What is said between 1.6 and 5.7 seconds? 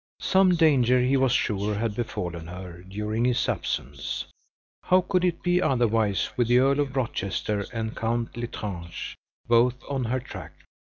had befallen her during his absence how could it be